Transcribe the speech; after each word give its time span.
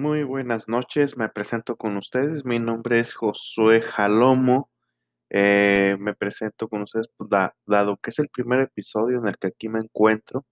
Muy 0.00 0.22
buenas 0.24 0.66
noches, 0.66 1.18
me 1.18 1.28
presento 1.28 1.76
con 1.76 1.98
ustedes. 1.98 2.46
Mi 2.46 2.58
nombre 2.58 3.00
es 3.00 3.12
Josué 3.14 3.82
Jalomo. 3.82 4.70
Eh, 5.30 5.96
me 6.00 6.14
presento 6.14 6.68
con 6.68 6.82
ustedes 6.82 7.08
pues, 7.18 7.28
da- 7.28 7.54
dado 7.66 7.98
que 7.98 8.08
es 8.10 8.18
el 8.18 8.30
primer 8.30 8.60
episodio 8.60 9.18
en 9.18 9.26
el 9.28 9.36
que 9.38 9.48
aquí 9.48 9.68
me 9.68 9.80
encuentro. 9.80 10.46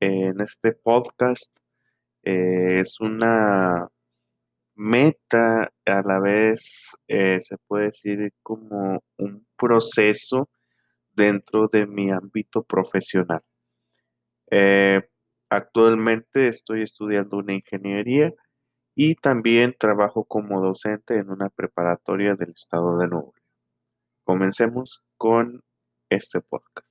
eh, 0.00 0.28
en 0.28 0.40
este 0.40 0.72
podcast 0.72 1.54
eh, 2.24 2.80
es 2.80 3.00
una 3.00 3.88
meta, 4.76 5.72
a 5.86 6.02
la 6.04 6.20
vez 6.20 6.96
se 7.08 7.56
puede 7.68 7.86
decir 7.86 8.32
como 8.42 9.02
un 9.18 9.46
proceso 9.56 10.50
dentro 11.12 11.68
de 11.68 11.86
mi 11.86 12.10
ámbito 12.12 12.62
profesional. 12.64 13.42
Actualmente 15.50 16.48
estoy 16.48 16.82
estudiando 16.82 17.38
una 17.38 17.54
ingeniería 17.54 18.32
y 18.96 19.14
también 19.16 19.76
trabajo 19.78 20.24
como 20.24 20.60
docente 20.60 21.18
en 21.18 21.30
una 21.30 21.50
preparatoria 21.50 22.34
del 22.34 22.50
estado 22.50 22.98
de 22.98 23.08
Nuevo. 23.08 23.34
Comencemos 24.24 25.04
con 25.18 25.62
este 26.10 26.40
podcast. 26.40 26.88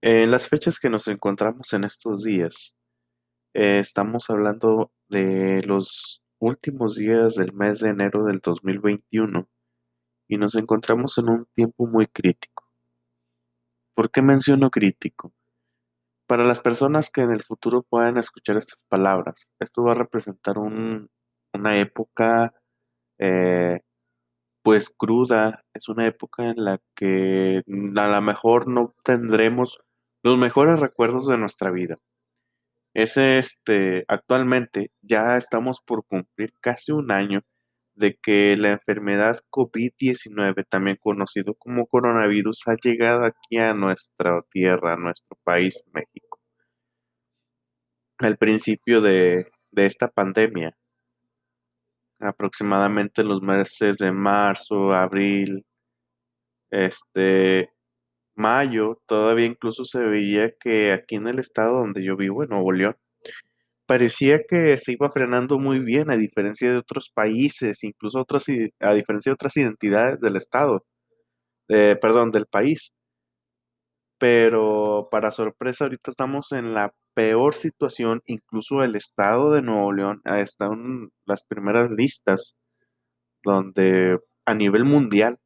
En 0.00 0.30
las 0.30 0.48
fechas 0.48 0.78
que 0.78 0.90
nos 0.90 1.08
encontramos 1.08 1.72
en 1.72 1.84
estos 1.84 2.22
días, 2.22 2.76
eh, 3.54 3.80
estamos 3.80 4.30
hablando 4.30 4.92
de 5.08 5.62
los 5.64 6.22
últimos 6.38 6.94
días 6.96 7.34
del 7.34 7.52
mes 7.52 7.80
de 7.80 7.88
enero 7.88 8.24
del 8.24 8.38
2021 8.40 9.48
y 10.28 10.36
nos 10.36 10.54
encontramos 10.54 11.18
en 11.18 11.30
un 11.30 11.46
tiempo 11.54 11.86
muy 11.86 12.06
crítico. 12.06 12.68
¿Por 13.94 14.10
qué 14.10 14.22
menciono 14.22 14.70
crítico? 14.70 15.32
Para 16.26 16.44
las 16.44 16.60
personas 16.60 17.10
que 17.10 17.20
en 17.22 17.32
el 17.32 17.44
futuro 17.44 17.82
puedan 17.82 18.16
escuchar 18.18 18.56
estas 18.56 18.78
palabras, 18.88 19.46
esto 19.60 19.82
va 19.84 19.92
a 19.92 19.94
representar 19.94 20.58
un- 20.58 21.08
una 21.54 21.78
época 21.78 22.52
eh, 23.20 23.80
pues 24.62 24.90
cruda, 24.96 25.64
es 25.74 25.88
una 25.88 26.06
época 26.08 26.44
en 26.50 26.64
la 26.64 26.80
que 26.96 27.62
a 27.96 28.08
lo 28.08 28.22
mejor 28.22 28.68
no 28.68 28.94
tendremos 29.04 29.78
los 30.24 30.38
mejores 30.38 30.80
recuerdos 30.80 31.26
de 31.28 31.38
nuestra 31.38 31.70
vida. 31.70 31.98
Es 32.94 33.16
este, 33.16 34.04
actualmente 34.08 34.90
ya 35.02 35.36
estamos 35.36 35.80
por 35.84 36.04
cumplir 36.06 36.52
casi 36.60 36.92
un 36.92 37.10
año 37.12 37.42
de 37.94 38.16
que 38.22 38.56
la 38.56 38.72
enfermedad 38.72 39.40
COVID-19, 39.50 40.66
también 40.68 40.96
conocido 41.00 41.54
como 41.54 41.86
coronavirus, 41.86 42.62
ha 42.68 42.76
llegado 42.82 43.24
aquí 43.24 43.58
a 43.58 43.74
nuestra 43.74 44.42
tierra, 44.50 44.94
a 44.94 44.96
nuestro 44.96 45.36
país, 45.44 45.82
México. 45.92 46.40
Al 48.18 48.36
principio 48.38 49.00
de, 49.00 49.50
de 49.72 49.86
esta 49.86 50.08
pandemia, 50.08 50.76
aproximadamente 52.20 53.22
en 53.22 53.28
los 53.28 53.42
meses 53.42 53.98
de 53.98 54.12
marzo, 54.12 54.92
abril, 54.92 55.64
este, 56.70 57.70
mayo, 58.34 59.00
todavía 59.06 59.46
incluso 59.46 59.84
se 59.84 60.00
veía 60.04 60.52
que 60.58 60.92
aquí 60.92 61.16
en 61.16 61.28
el 61.28 61.38
estado 61.38 61.78
donde 61.78 62.04
yo 62.04 62.16
vivo, 62.16 62.42
en 62.42 62.50
Nuevo 62.50 62.72
León, 62.72 62.96
parecía 63.86 64.40
que 64.48 64.76
se 64.78 64.92
iba 64.92 65.10
frenando 65.10 65.58
muy 65.58 65.80
bien, 65.80 66.10
a 66.10 66.16
diferencia 66.16 66.70
de 66.70 66.78
otros 66.78 67.10
países, 67.14 67.84
incluso 67.84 68.20
otras, 68.20 68.48
i- 68.48 68.70
a 68.80 68.94
diferencia 68.94 69.30
de 69.30 69.34
otras 69.34 69.56
identidades 69.56 70.20
del 70.20 70.36
estado, 70.36 70.84
eh, 71.68 71.96
perdón, 72.00 72.32
del 72.32 72.46
país. 72.46 72.94
Pero 74.20 75.08
para 75.10 75.30
sorpresa, 75.30 75.84
ahorita 75.84 76.10
estamos 76.10 76.52
en 76.52 76.72
la 76.74 76.94
peor 77.14 77.54
situación, 77.54 78.22
incluso 78.26 78.82
el 78.82 78.96
estado 78.96 79.52
de 79.52 79.62
Nuevo 79.62 79.92
León 79.92 80.20
ah, 80.24 80.40
está 80.40 80.66
en 80.66 81.10
las 81.26 81.44
primeras 81.44 81.90
listas 81.90 82.56
donde 83.44 84.18
a 84.46 84.54
nivel 84.54 84.84
mundial, 84.84 85.38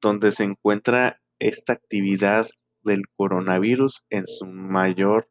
donde 0.00 0.32
se 0.32 0.42
encuentra 0.42 1.20
esta 1.38 1.72
actividad 1.72 2.48
del 2.82 3.02
coronavirus 3.16 4.02
en 4.10 4.26
su 4.26 4.46
mayor 4.46 5.28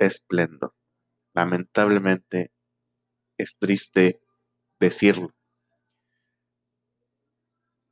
esplendor. 0.00 0.72
Lamentablemente, 1.38 2.50
es 3.38 3.58
triste 3.58 4.20
decirlo. 4.80 5.32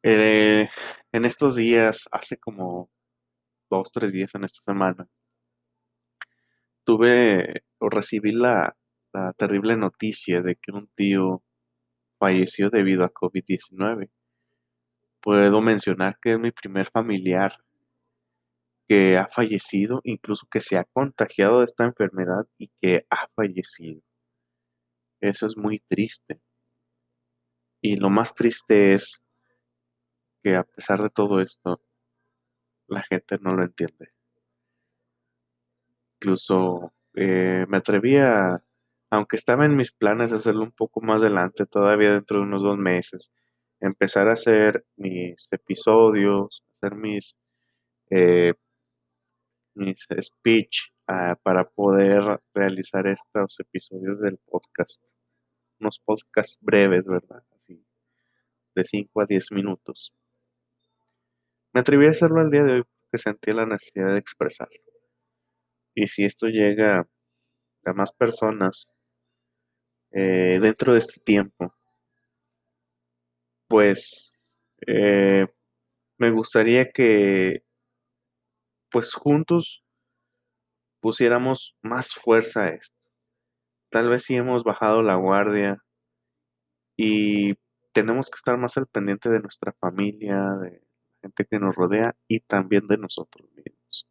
Eh, 0.02 0.68
en 1.12 1.24
estos 1.24 1.54
días, 1.54 2.08
hace 2.10 2.38
como 2.38 2.90
dos, 3.70 3.92
tres 3.92 4.10
días 4.10 4.34
en 4.34 4.42
esta 4.42 4.60
semana, 4.64 5.06
tuve 6.82 7.62
o 7.78 7.88
recibí 7.88 8.32
la, 8.32 8.76
la 9.12 9.32
terrible 9.34 9.76
noticia 9.76 10.42
de 10.42 10.56
que 10.56 10.72
un 10.72 10.88
tío 10.96 11.44
falleció 12.18 12.68
debido 12.68 13.04
a 13.04 13.12
COVID-19. 13.12 14.10
Puedo 15.20 15.60
mencionar 15.60 16.18
que 16.20 16.32
es 16.32 16.40
mi 16.40 16.50
primer 16.50 16.90
familiar 16.90 17.65
que 18.88 19.18
ha 19.18 19.28
fallecido, 19.28 20.00
incluso 20.04 20.46
que 20.50 20.60
se 20.60 20.78
ha 20.78 20.84
contagiado 20.84 21.60
de 21.60 21.66
esta 21.66 21.84
enfermedad 21.84 22.46
y 22.58 22.70
que 22.80 23.06
ha 23.10 23.28
fallecido. 23.34 24.02
Eso 25.20 25.46
es 25.46 25.56
muy 25.56 25.80
triste. 25.88 26.40
Y 27.80 27.96
lo 27.96 28.10
más 28.10 28.34
triste 28.34 28.94
es 28.94 29.22
que 30.42 30.56
a 30.56 30.64
pesar 30.64 31.02
de 31.02 31.10
todo 31.10 31.40
esto, 31.40 31.80
la 32.88 33.02
gente 33.02 33.38
no 33.40 33.54
lo 33.54 33.64
entiende. 33.64 34.12
Incluso 36.20 36.92
eh, 37.14 37.66
me 37.68 37.78
atreví 37.78 38.16
a, 38.16 38.62
aunque 39.10 39.36
estaba 39.36 39.64
en 39.66 39.76
mis 39.76 39.92
planes 39.92 40.32
hacerlo 40.32 40.62
un 40.62 40.72
poco 40.72 41.00
más 41.00 41.22
adelante, 41.22 41.66
todavía 41.66 42.12
dentro 42.14 42.38
de 42.38 42.44
unos 42.44 42.62
dos 42.62 42.78
meses, 42.78 43.30
empezar 43.80 44.28
a 44.28 44.34
hacer 44.34 44.84
mis 44.96 45.48
episodios, 45.50 46.64
hacer 46.74 46.96
mis, 46.96 47.36
eh, 48.10 48.54
mis 49.76 50.06
speech 50.20 50.92
ah, 51.06 51.36
para 51.42 51.68
poder 51.68 52.40
realizar 52.54 53.06
estos 53.06 53.60
episodios 53.60 54.20
del 54.20 54.38
podcast. 54.38 55.02
Unos 55.78 55.98
podcasts 55.98 56.58
breves, 56.62 57.04
¿verdad? 57.04 57.42
Así, 57.54 57.84
de 58.74 58.84
5 58.84 59.20
a 59.20 59.26
10 59.26 59.52
minutos. 59.52 60.14
Me 61.72 61.80
atreví 61.80 62.06
a 62.06 62.10
hacerlo 62.10 62.40
el 62.40 62.50
día 62.50 62.64
de 62.64 62.72
hoy 62.72 62.82
porque 62.82 63.22
sentí 63.22 63.52
la 63.52 63.66
necesidad 63.66 64.12
de 64.12 64.18
expresarlo. 64.18 64.80
Y 65.94 66.06
si 66.08 66.24
esto 66.24 66.46
llega 66.48 67.06
a 67.84 67.92
más 67.92 68.12
personas 68.12 68.88
eh, 70.12 70.58
dentro 70.60 70.92
de 70.92 70.98
este 70.98 71.20
tiempo, 71.20 71.74
pues 73.68 74.38
eh, 74.86 75.46
me 76.18 76.30
gustaría 76.30 76.90
que 76.90 77.65
pues 78.90 79.12
juntos 79.14 79.84
pusiéramos 81.00 81.76
más 81.82 82.14
fuerza 82.14 82.64
a 82.64 82.68
esto. 82.70 82.96
Tal 83.90 84.08
vez 84.08 84.24
sí 84.24 84.36
hemos 84.36 84.64
bajado 84.64 85.02
la 85.02 85.16
guardia 85.16 85.82
y 86.96 87.54
tenemos 87.92 88.30
que 88.30 88.36
estar 88.36 88.56
más 88.58 88.76
al 88.76 88.86
pendiente 88.86 89.30
de 89.30 89.40
nuestra 89.40 89.72
familia, 89.80 90.36
de 90.60 90.70
la 90.70 91.20
gente 91.22 91.44
que 91.46 91.58
nos 91.58 91.74
rodea 91.76 92.14
y 92.28 92.40
también 92.40 92.88
de 92.88 92.98
nosotros 92.98 93.48
mismos. 93.54 94.06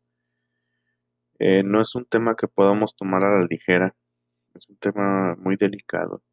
Eh, 1.39 1.63
no 1.63 1.81
es 1.81 1.93
un 1.95 2.05
tema 2.05 2.35
que 2.35 2.47
podamos 2.47 2.95
tomar 2.95 3.23
a 3.23 3.39
la 3.39 3.45
ligera, 3.45 3.95
es 4.53 4.69
un 4.69 4.77
tema 4.77 5.35
muy 5.37 5.57
delicado 5.57 6.23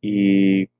y 0.00 0.70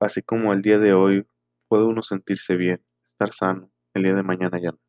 así 0.00 0.22
como 0.22 0.52
el 0.52 0.62
día 0.62 0.78
de 0.78 0.92
hoy 0.94 1.26
puede 1.68 1.84
uno 1.84 2.02
sentirse 2.02 2.56
bien, 2.56 2.84
estar 3.06 3.32
sano, 3.32 3.70
el 3.94 4.02
día 4.04 4.14
de 4.14 4.22
mañana 4.22 4.60
ya 4.60 4.72
no. 4.72 4.85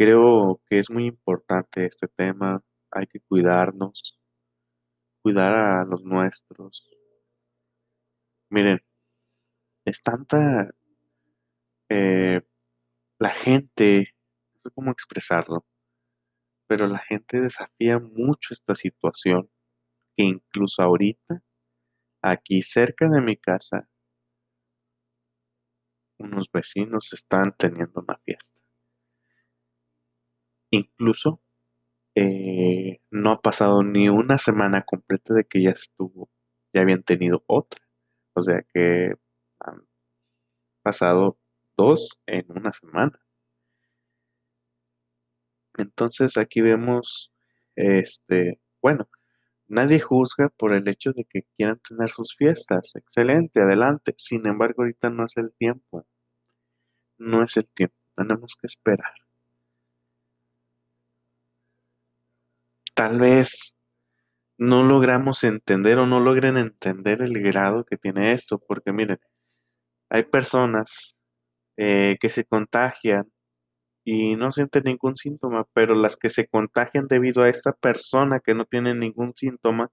Creo 0.00 0.62
que 0.66 0.78
es 0.78 0.88
muy 0.88 1.04
importante 1.04 1.84
este 1.84 2.08
tema, 2.08 2.64
hay 2.90 3.06
que 3.06 3.20
cuidarnos, 3.20 4.18
cuidar 5.22 5.54
a 5.54 5.84
los 5.84 6.02
nuestros. 6.04 6.88
Miren, 8.48 8.80
es 9.84 10.02
tanta 10.02 10.70
eh, 11.90 12.40
la 13.18 13.28
gente, 13.28 14.14
no 14.54 14.60
sé 14.62 14.70
cómo 14.74 14.90
expresarlo, 14.90 15.66
pero 16.66 16.86
la 16.86 17.00
gente 17.00 17.38
desafía 17.42 17.98
mucho 17.98 18.54
esta 18.54 18.74
situación 18.74 19.50
que 20.16 20.24
incluso 20.24 20.82
ahorita, 20.82 21.42
aquí 22.22 22.62
cerca 22.62 23.06
de 23.10 23.20
mi 23.20 23.36
casa, 23.36 23.86
unos 26.18 26.50
vecinos 26.50 27.12
están 27.12 27.54
teniendo 27.58 28.00
una 28.00 28.16
fiesta. 28.24 28.59
Incluso 30.70 31.40
eh, 32.14 33.00
no 33.10 33.32
ha 33.32 33.40
pasado 33.42 33.82
ni 33.82 34.08
una 34.08 34.38
semana 34.38 34.84
completa 34.84 35.34
de 35.34 35.44
que 35.44 35.62
ya 35.62 35.70
estuvo, 35.70 36.30
ya 36.72 36.82
habían 36.82 37.02
tenido 37.04 37.44
otra. 37.46 37.80
O 38.34 38.42
sea 38.42 38.64
que 38.74 39.14
han 39.60 39.86
pasado 40.82 41.38
dos 41.76 42.20
en 42.26 42.46
una 42.50 42.72
semana. 42.72 43.20
Entonces 45.78 46.36
aquí 46.36 46.60
vemos, 46.60 47.32
este, 47.76 48.60
bueno, 48.82 49.08
nadie 49.68 50.00
juzga 50.00 50.50
por 50.50 50.74
el 50.74 50.88
hecho 50.88 51.12
de 51.12 51.24
que 51.24 51.44
quieran 51.56 51.80
tener 51.88 52.10
sus 52.10 52.36
fiestas. 52.36 52.94
Excelente, 52.96 53.60
adelante. 53.60 54.14
Sin 54.18 54.46
embargo, 54.46 54.82
ahorita 54.82 55.10
no 55.10 55.26
es 55.26 55.36
el 55.38 55.52
tiempo. 55.54 56.06
No 57.18 57.44
es 57.44 57.56
el 57.56 57.68
tiempo. 57.68 57.94
Tenemos 58.16 58.56
que 58.60 58.66
esperar. 58.66 59.14
Tal 63.00 63.18
vez 63.18 63.78
no 64.58 64.82
logramos 64.82 65.42
entender 65.44 65.98
o 65.98 66.06
no 66.06 66.20
logren 66.20 66.58
entender 66.58 67.22
el 67.22 67.40
grado 67.42 67.86
que 67.86 67.96
tiene 67.96 68.34
esto, 68.34 68.58
porque 68.58 68.92
miren, 68.92 69.18
hay 70.10 70.24
personas 70.24 71.16
eh, 71.78 72.18
que 72.20 72.28
se 72.28 72.44
contagian 72.44 73.32
y 74.04 74.36
no 74.36 74.52
sienten 74.52 74.84
ningún 74.84 75.16
síntoma, 75.16 75.66
pero 75.72 75.94
las 75.94 76.18
que 76.18 76.28
se 76.28 76.46
contagian 76.46 77.08
debido 77.08 77.42
a 77.42 77.48
esta 77.48 77.72
persona 77.72 78.40
que 78.40 78.54
no 78.54 78.66
tiene 78.66 78.94
ningún 78.94 79.32
síntoma, 79.34 79.90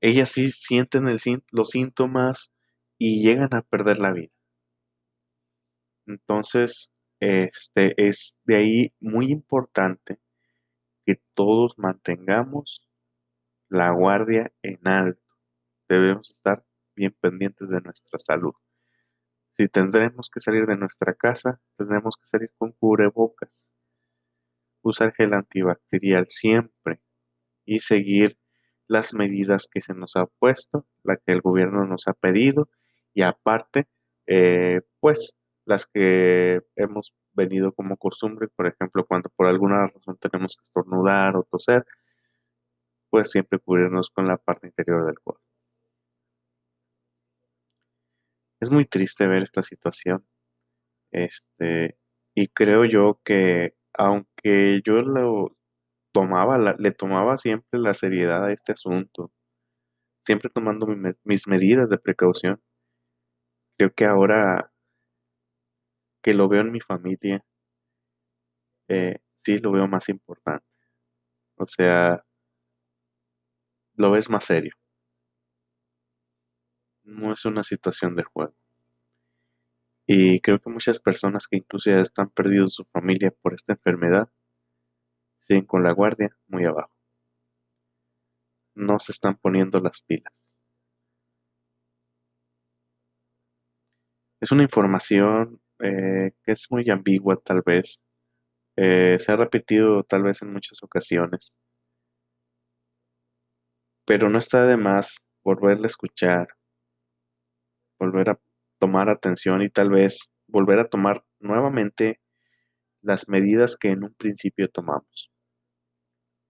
ellas 0.00 0.30
sí 0.30 0.52
sienten 0.52 1.06
los 1.50 1.70
síntomas 1.70 2.52
y 2.96 3.24
llegan 3.24 3.54
a 3.54 3.62
perder 3.62 3.98
la 3.98 4.12
vida. 4.12 4.30
Entonces, 6.06 6.92
este 7.18 7.94
es 8.08 8.38
de 8.44 8.56
ahí 8.56 8.92
muy 9.00 9.32
importante 9.32 10.20
que 11.04 11.20
todos 11.34 11.78
mantengamos 11.78 12.86
la 13.68 13.90
guardia 13.90 14.52
en 14.62 14.86
alto. 14.86 15.22
Debemos 15.88 16.30
estar 16.30 16.64
bien 16.94 17.16
pendientes 17.20 17.68
de 17.68 17.80
nuestra 17.80 18.18
salud. 18.18 18.54
Si 19.56 19.68
tendremos 19.68 20.30
que 20.32 20.40
salir 20.40 20.66
de 20.66 20.76
nuestra 20.76 21.14
casa, 21.14 21.60
tendremos 21.76 22.16
que 22.16 22.26
salir 22.28 22.50
con 22.56 22.72
cubrebocas, 22.72 23.50
usar 24.82 25.12
gel 25.12 25.34
antibacterial 25.34 26.26
siempre 26.28 27.00
y 27.64 27.80
seguir 27.80 28.38
las 28.86 29.14
medidas 29.14 29.68
que 29.70 29.80
se 29.82 29.94
nos 29.94 30.16
ha 30.16 30.26
puesto, 30.26 30.86
la 31.04 31.16
que 31.16 31.32
el 31.32 31.42
gobierno 31.42 31.86
nos 31.86 32.08
ha 32.08 32.14
pedido 32.14 32.68
y 33.14 33.22
aparte, 33.22 33.86
eh, 34.26 34.80
pues 34.98 35.38
las 35.64 35.86
que 35.86 36.60
hemos 36.74 37.14
venido 37.34 37.72
como 37.72 37.96
costumbre, 37.96 38.48
por 38.48 38.66
ejemplo, 38.66 39.06
cuando 39.06 39.30
por 39.30 39.46
alguna 39.46 39.86
razón 39.88 40.18
tenemos 40.18 40.56
que 40.56 40.64
estornudar 40.64 41.36
o 41.36 41.44
toser, 41.44 41.84
pues 43.10 43.30
siempre 43.30 43.58
cubrirnos 43.58 44.10
con 44.10 44.26
la 44.26 44.36
parte 44.36 44.66
interior 44.66 45.06
del 45.06 45.18
cuerpo. 45.20 45.42
Es 48.60 48.70
muy 48.70 48.84
triste 48.84 49.26
ver 49.26 49.42
esta 49.42 49.62
situación. 49.62 50.24
Este, 51.12 51.98
y 52.34 52.48
creo 52.48 52.84
yo 52.84 53.20
que 53.24 53.74
aunque 53.94 54.82
yo 54.84 55.02
lo 55.02 55.56
tomaba, 56.12 56.58
le 56.58 56.92
tomaba 56.92 57.38
siempre 57.38 57.80
la 57.80 57.94
seriedad 57.94 58.44
a 58.46 58.52
este 58.52 58.72
asunto, 58.72 59.32
siempre 60.24 60.50
tomando 60.50 60.86
mis 61.24 61.48
medidas 61.48 61.90
de 61.90 61.98
precaución, 61.98 62.60
creo 63.78 63.92
que 63.94 64.04
ahora 64.04 64.69
que 66.22 66.34
lo 66.34 66.48
veo 66.48 66.62
en 66.62 66.72
mi 66.72 66.80
familia, 66.80 67.44
eh, 68.88 69.18
sí 69.36 69.58
lo 69.58 69.72
veo 69.72 69.86
más 69.88 70.08
importante. 70.08 70.66
O 71.56 71.66
sea, 71.66 72.24
lo 73.94 74.10
ves 74.10 74.28
más 74.28 74.46
serio. 74.46 74.74
No 77.04 77.34
es 77.34 77.44
una 77.44 77.62
situación 77.62 78.16
de 78.16 78.24
juego. 78.24 78.54
Y 80.06 80.40
creo 80.40 80.58
que 80.60 80.68
muchas 80.70 81.00
personas 81.00 81.46
que 81.46 81.56
incluso 81.58 81.90
ya 81.90 82.00
están 82.00 82.28
perdidos 82.30 82.74
su 82.74 82.84
familia 82.84 83.30
por 83.30 83.54
esta 83.54 83.74
enfermedad, 83.74 84.28
siguen 85.42 85.66
con 85.66 85.82
la 85.84 85.92
guardia 85.92 86.36
muy 86.48 86.64
abajo. 86.64 86.90
No 88.74 88.98
se 88.98 89.12
están 89.12 89.36
poniendo 89.36 89.78
las 89.78 90.02
pilas. 90.02 90.32
Es 94.40 94.52
una 94.52 94.62
información 94.64 95.60
eh, 95.82 96.32
que 96.44 96.52
es 96.52 96.66
muy 96.70 96.88
ambigua 96.90 97.36
tal 97.44 97.62
vez. 97.64 98.00
Eh, 98.76 99.16
se 99.18 99.32
ha 99.32 99.36
repetido 99.36 100.04
tal 100.04 100.22
vez 100.24 100.42
en 100.42 100.52
muchas 100.52 100.82
ocasiones. 100.82 101.56
Pero 104.06 104.28
no 104.28 104.38
está 104.38 104.66
de 104.66 104.76
más 104.76 105.16
volverla 105.44 105.84
a 105.84 105.86
escuchar, 105.86 106.48
volver 107.98 108.30
a 108.30 108.40
tomar 108.78 109.08
atención 109.08 109.62
y 109.62 109.70
tal 109.70 109.90
vez 109.90 110.32
volver 110.48 110.78
a 110.80 110.88
tomar 110.88 111.24
nuevamente 111.38 112.20
las 113.02 113.28
medidas 113.28 113.76
que 113.76 113.90
en 113.90 114.04
un 114.04 114.14
principio 114.14 114.68
tomamos 114.68 115.30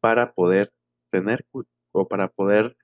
para 0.01 0.33
poder 0.33 0.73
tener 1.11 1.47
o 1.93 2.09
para 2.09 2.29
poder 2.29 2.77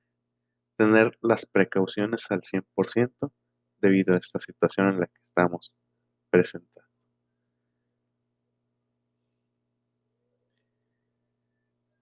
tener 0.76 1.18
las 1.22 1.46
precauciones 1.46 2.26
al 2.30 2.42
100% 2.42 3.32
debido 3.78 4.14
a 4.14 4.18
esta 4.18 4.40
situación 4.40 4.88
en 4.88 5.00
la 5.00 5.06
que 5.06 5.20
estamos 5.28 5.72
presentando. 6.30 6.86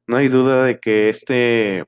No 0.07 0.17
hay 0.19 0.29
duda 0.29 0.65
de 0.65 0.79
que 0.81 1.09
este, 1.09 1.85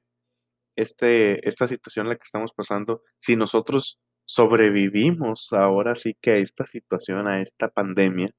este, 0.76 1.46
esta 1.48 1.68
situación 1.68 2.06
en 2.06 2.10
la 2.10 2.16
que 2.16 2.24
estamos 2.24 2.52
pasando, 2.54 3.02
si 3.20 3.36
nosotros 3.36 3.98
sobrevivimos 4.26 5.52
ahora 5.52 5.94
sí 5.96 6.16
que 6.20 6.32
a 6.32 6.36
esta 6.38 6.66
situación, 6.66 7.28
a 7.28 7.42
esta 7.42 7.68
pandemia, 7.68 8.30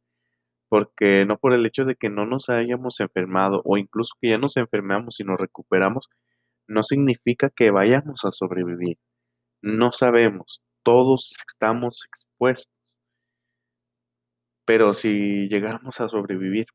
porque 0.69 1.25
no 1.25 1.37
por 1.39 1.53
el 1.53 1.65
hecho 1.65 1.85
de 1.85 1.95
que 1.95 2.09
no 2.09 2.25
nos 2.25 2.49
hayamos 2.49 2.99
enfermado 2.99 3.61
o 3.65 3.77
incluso 3.77 4.15
que 4.21 4.29
ya 4.31 4.37
nos 4.37 4.57
enfermamos 4.57 5.19
y 5.19 5.23
nos 5.23 5.39
recuperamos, 5.39 6.09
no 6.67 6.83
significa 6.83 7.49
que 7.49 7.71
vayamos 7.71 8.25
a 8.25 8.31
sobrevivir. 8.31 8.97
No 9.61 9.91
sabemos, 9.91 10.61
todos 10.83 11.35
estamos 11.47 12.05
expuestos. 12.05 12.76
Pero 14.67 14.93
si 14.93 15.47
llegáramos 15.47 16.01
a 16.01 16.09
sobrevivir, 16.09 16.67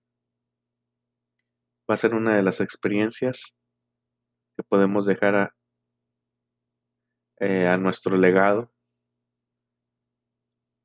va 1.89 1.95
a 1.95 1.99
ser 1.99 2.15
una 2.15 2.35
de 2.35 2.43
las 2.43 2.61
experiencias 2.63 3.55
que 4.57 4.63
podemos 4.65 5.05
dejar 5.05 5.35
a, 5.35 5.55
eh, 7.41 7.77
nuestro 7.79 8.17
legado 8.17 8.73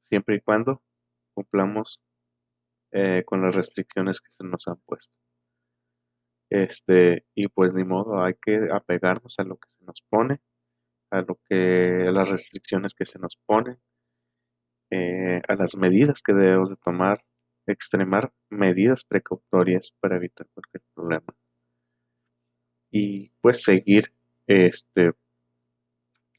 siempre 0.09 0.35
y 0.35 0.41
cuando 0.41 0.83
cumplamos 1.33 2.01
eh, 2.91 3.23
con 3.25 3.41
las 3.41 3.55
restricciones 3.55 4.19
que 4.19 4.31
se 4.31 4.43
nos 4.43 4.67
han 4.67 4.77
puesto. 4.85 5.13
Este, 6.49 7.25
y 7.35 7.47
pues 7.47 7.73
ni 7.73 7.85
modo, 7.85 8.21
hay 8.21 8.33
que 8.35 8.67
apegarnos 8.71 9.39
a 9.39 9.43
lo 9.43 9.57
que 9.57 9.69
se 9.69 9.85
nos 9.85 10.01
pone, 10.09 10.41
a 11.11 11.21
lo 11.21 11.39
que, 11.47 12.07
a 12.09 12.11
las 12.11 12.27
restricciones 12.29 12.93
que 12.93 13.05
se 13.05 13.19
nos 13.19 13.37
ponen, 13.45 13.79
eh, 14.89 15.41
a 15.48 15.56
las 15.56 15.75
medidas 15.75 16.22
que 16.22 16.34
debemos 16.34 16.70
de 16.70 16.77
tomar, 16.77 17.24
extremar 17.65 18.32
medidas 18.50 19.03
precautorias 19.03 19.94
para 20.00 20.15
evitar 20.17 20.48
cualquier 20.53 20.84
problema. 20.94 21.36
Y 22.91 23.32
pues 23.41 23.63
seguir 23.63 24.13
este 24.48 25.12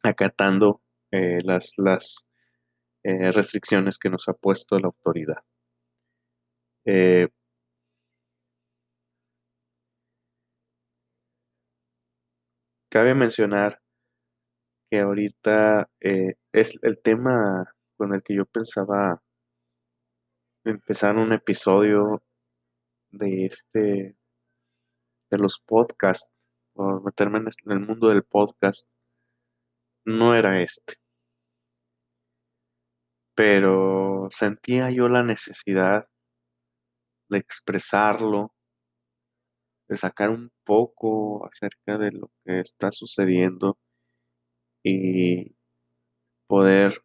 acatando 0.02 0.82
eh, 1.10 1.40
las, 1.44 1.74
las 1.76 2.26
eh, 3.04 3.32
restricciones 3.32 3.98
que 3.98 4.10
nos 4.10 4.28
ha 4.28 4.34
puesto 4.34 4.78
la 4.78 4.86
autoridad. 4.88 5.42
Cabe 12.90 13.14
mencionar 13.14 13.80
que 14.90 15.00
ahorita 15.00 15.90
es 16.00 16.78
el 16.82 16.98
tema 17.02 17.66
con 17.98 18.14
el 18.14 18.22
que 18.22 18.34
yo 18.34 18.46
pensaba 18.46 19.22
empezar 20.64 21.16
un 21.16 21.32
episodio 21.32 22.22
de 23.10 23.46
este 23.46 24.16
de 25.30 25.38
los 25.38 25.60
podcasts 25.60 26.32
o 26.74 27.00
meterme 27.00 27.38
en 27.38 27.72
el 27.72 27.80
mundo 27.80 28.08
del 28.08 28.24
podcast 28.24 28.88
no 30.04 30.34
era 30.34 30.62
este. 30.62 30.94
Pero 33.34 34.28
sentía 34.30 34.90
yo 34.90 35.08
la 35.08 35.22
necesidad 35.22 36.08
de 37.28 37.38
expresarlo, 37.38 38.54
de 39.88 39.96
sacar 39.96 40.30
un 40.30 40.50
poco 40.64 41.46
acerca 41.46 41.98
de 41.98 42.12
lo 42.12 42.30
que 42.44 42.60
está 42.60 42.92
sucediendo 42.92 43.78
y 44.82 45.56
poder, 46.46 47.02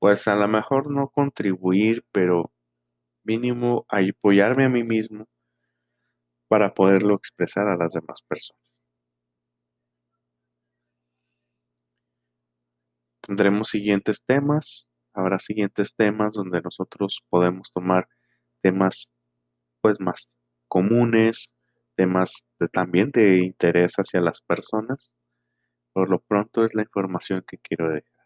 pues 0.00 0.28
a 0.28 0.34
lo 0.36 0.48
mejor 0.48 0.90
no 0.90 1.08
contribuir, 1.08 2.04
pero 2.12 2.52
mínimo 3.24 3.86
apoyarme 3.90 4.64
a 4.66 4.68
mí 4.70 4.84
mismo 4.84 5.26
para 6.50 6.74
poderlo 6.74 7.14
expresar 7.14 7.68
a 7.68 7.76
las 7.78 7.94
demás 7.94 8.20
personas. 8.28 8.60
Tendremos 13.20 13.68
siguientes 13.68 14.24
temas, 14.24 14.88
habrá 15.12 15.38
siguientes 15.38 15.94
temas 15.94 16.32
donde 16.32 16.60
nosotros 16.62 17.22
podemos 17.28 17.70
tomar 17.72 18.08
temas 18.62 19.08
pues 19.82 20.00
más 20.00 20.28
comunes, 20.68 21.50
temas 21.96 22.44
de, 22.60 22.68
también 22.68 23.10
de 23.12 23.38
interés 23.44 23.94
hacia 23.96 24.20
las 24.20 24.42
personas. 24.42 25.10
Por 25.94 26.10
lo 26.10 26.20
pronto 26.20 26.64
es 26.64 26.74
la 26.74 26.82
información 26.82 27.44
que 27.46 27.58
quiero 27.58 27.90
dejar. 27.90 28.17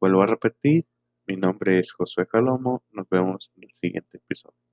Vuelvo 0.00 0.22
a 0.22 0.26
repetir, 0.26 0.86
mi 1.26 1.36
nombre 1.36 1.80
es 1.80 1.92
Josué 1.92 2.26
Calomo, 2.28 2.84
nos 2.92 3.08
vemos 3.08 3.52
en 3.56 3.64
el 3.64 3.72
siguiente 3.72 4.18
episodio. 4.18 4.67